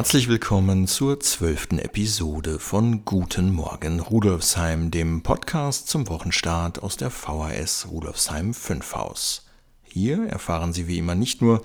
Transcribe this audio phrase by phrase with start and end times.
[0.00, 7.10] Herzlich willkommen zur zwölften Episode von Guten Morgen Rudolfsheim, dem Podcast zum Wochenstart aus der
[7.10, 9.44] VHS Rudolfsheim 5 Haus.
[9.82, 11.62] Hier erfahren Sie wie immer nicht nur,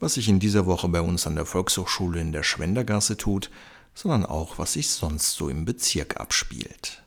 [0.00, 3.50] was sich in dieser Woche bei uns an der Volkshochschule in der Schwendergasse tut,
[3.94, 7.02] sondern auch, was sich sonst so im Bezirk abspielt.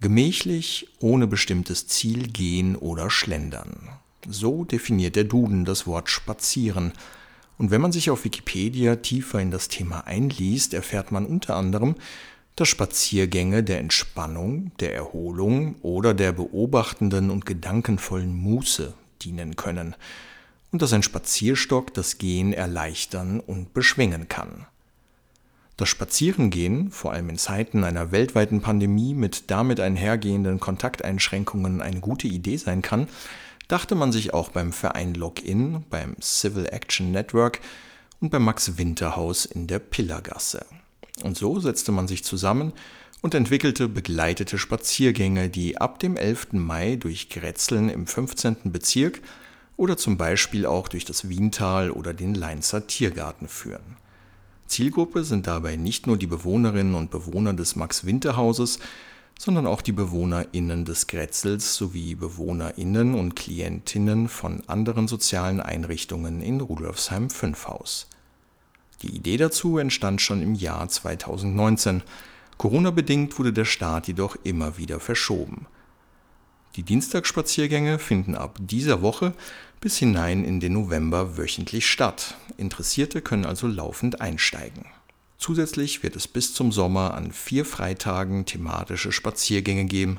[0.00, 3.88] Gemächlich, ohne bestimmtes Ziel gehen oder schlendern.
[4.28, 6.92] So definiert der Duden das Wort spazieren–
[7.58, 11.94] und wenn man sich auf Wikipedia tiefer in das Thema einliest, erfährt man unter anderem,
[12.54, 19.94] dass Spaziergänge der Entspannung, der Erholung oder der beobachtenden und gedankenvollen Muße dienen können
[20.72, 24.66] und dass ein Spazierstock das Gehen erleichtern und beschwingen kann.
[25.76, 32.26] Das Spazierengehen, vor allem in Zeiten einer weltweiten Pandemie mit damit einhergehenden Kontakteinschränkungen eine gute
[32.26, 33.08] Idee sein kann,
[33.68, 37.60] dachte man sich auch beim Verein Login, beim Civil Action Network
[38.20, 40.64] und beim Max Winterhaus in der Pillergasse.
[41.22, 42.72] Und so setzte man sich zusammen
[43.22, 46.52] und entwickelte begleitete Spaziergänge, die ab dem 11.
[46.52, 48.56] Mai durch Grätzeln im 15.
[48.72, 49.20] Bezirk
[49.76, 53.96] oder zum Beispiel auch durch das Wiental oder den Leinzer Tiergarten führen.
[54.66, 58.78] Zielgruppe sind dabei nicht nur die Bewohnerinnen und Bewohner des Max Winterhauses,
[59.38, 66.60] sondern auch die BewohnerInnen des Grätzels sowie BewohnerInnen und Klientinnen von anderen sozialen Einrichtungen in
[66.60, 68.08] Rudolfsheim 5 Haus.
[69.02, 72.02] Die Idee dazu entstand schon im Jahr 2019.
[72.56, 75.66] Corona-bedingt wurde der Start jedoch immer wieder verschoben.
[76.76, 79.34] Die Dienstagsspaziergänge finden ab dieser Woche
[79.80, 82.36] bis hinein in den November wöchentlich statt.
[82.56, 84.86] Interessierte können also laufend einsteigen.
[85.38, 90.18] Zusätzlich wird es bis zum Sommer an vier Freitagen thematische Spaziergänge geben,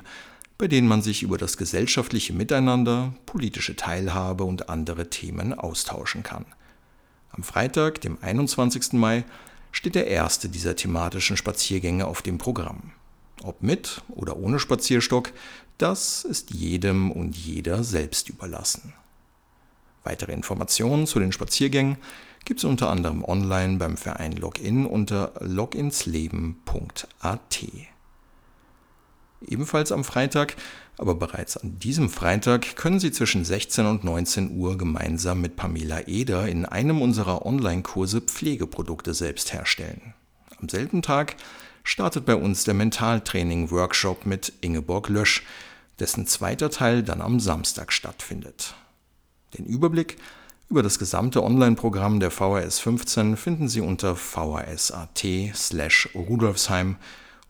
[0.58, 6.46] bei denen man sich über das gesellschaftliche Miteinander, politische Teilhabe und andere Themen austauschen kann.
[7.30, 8.94] Am Freitag, dem 21.
[8.94, 9.24] Mai,
[9.70, 12.92] steht der erste dieser thematischen Spaziergänge auf dem Programm.
[13.42, 15.32] Ob mit oder ohne Spazierstock,
[15.78, 18.94] das ist jedem und jeder selbst überlassen.
[20.04, 21.98] Weitere Informationen zu den Spaziergängen
[22.44, 27.64] gibt es unter anderem online beim Verein Login unter loginsleben.at.
[29.46, 30.56] Ebenfalls am Freitag,
[30.96, 36.08] aber bereits an diesem Freitag, können Sie zwischen 16 und 19 Uhr gemeinsam mit Pamela
[36.08, 40.14] Eder in einem unserer Online-Kurse Pflegeprodukte selbst herstellen.
[40.60, 41.36] Am selben Tag
[41.84, 45.44] startet bei uns der Mentaltraining-Workshop mit Ingeborg Lösch,
[46.00, 48.74] dessen zweiter Teil dann am Samstag stattfindet.
[49.56, 50.18] Den Überblick
[50.68, 56.96] über das gesamte Online-Programm der VHS 15 finden Sie unter vhs.at slash rudolfsheim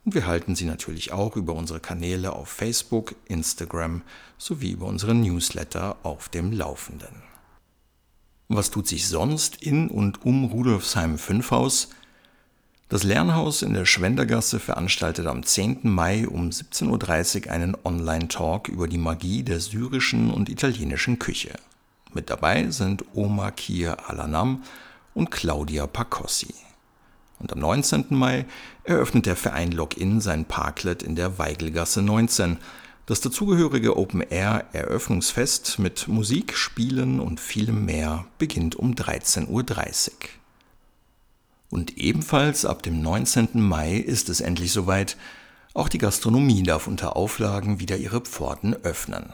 [0.05, 4.01] und wir halten Sie natürlich auch über unsere Kanäle auf Facebook, Instagram
[4.37, 7.23] sowie über unseren Newsletter auf dem Laufenden.
[8.47, 11.89] Was tut sich sonst in und um Rudolfsheim 5 Haus?
[12.87, 15.81] Das Lernhaus in der Schwendergasse veranstaltet am 10.
[15.83, 21.51] Mai um 17.30 Uhr einen Online-Talk über die Magie der syrischen und italienischen Küche.
[22.13, 24.63] Mit dabei sind Oma Kir Alanam
[25.13, 26.53] und Claudia Pacossi.
[27.39, 28.07] Und am 19.
[28.09, 28.45] Mai
[28.83, 32.57] eröffnet der Verein Login sein Parklet in der Weigelgasse 19.
[33.05, 39.65] Das dazugehörige Open Air Eröffnungsfest mit Musik, Spielen und vielem mehr beginnt um 13.30 Uhr.
[41.69, 43.49] Und ebenfalls ab dem 19.
[43.53, 45.15] Mai ist es endlich soweit.
[45.73, 49.31] Auch die Gastronomie darf unter Auflagen wieder ihre Pforten öffnen.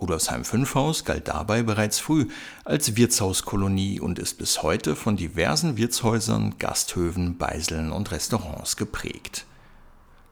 [0.00, 2.28] Rudolfsheim 5 Haus galt dabei bereits früh
[2.64, 9.44] als Wirtshauskolonie und ist bis heute von diversen Wirtshäusern, Gasthöfen, Beiseln und Restaurants geprägt.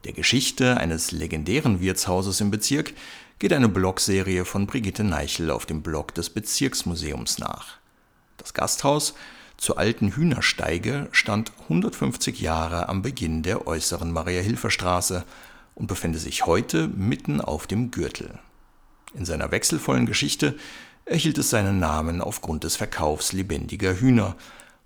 [0.04, 2.95] Der Geschichte eines legendären Wirtshauses im Bezirk
[3.41, 7.78] geht eine Blogserie von Brigitte Neichel auf dem Blog des Bezirksmuseums nach.
[8.36, 9.15] Das Gasthaus
[9.57, 15.24] zur alten Hühnersteige stand 150 Jahre am Beginn der äußeren Maria-Hilfer-Straße
[15.74, 18.39] und befände sich heute mitten auf dem Gürtel.
[19.14, 20.56] In seiner wechselvollen Geschichte
[21.04, 24.36] erhielt es seinen Namen aufgrund des Verkaufs lebendiger Hühner,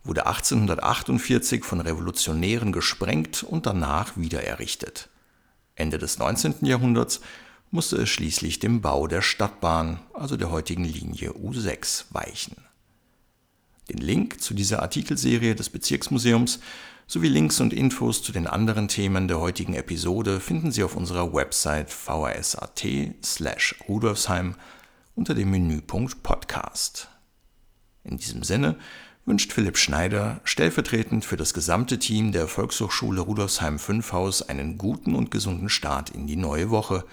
[0.05, 5.08] wurde 1848 von Revolutionären gesprengt und danach wiedererrichtet.
[5.75, 6.56] Ende des 19.
[6.62, 7.20] Jahrhunderts
[7.70, 12.56] musste es schließlich dem Bau der Stadtbahn, also der heutigen Linie U6, weichen.
[13.90, 16.60] Den Link zu dieser Artikelserie des Bezirksmuseums
[17.08, 21.34] sowie Links und Infos zu den anderen Themen der heutigen Episode finden Sie auf unserer
[21.34, 22.87] Website vhs.at
[23.25, 24.54] slash rudolfsheim
[25.16, 27.08] unter dem Menüpunkt Podcast.
[28.04, 28.76] In diesem Sinne
[29.25, 35.16] wünscht Philipp Schneider stellvertretend für das gesamte Team der Volkshochschule Rudolfsheim 5 Haus einen guten
[35.16, 37.04] und gesunden Start in die neue Woche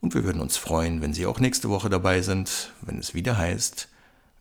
[0.00, 3.36] und wir würden uns freuen, wenn Sie auch nächste Woche dabei sind, wenn es wieder
[3.36, 3.90] heißt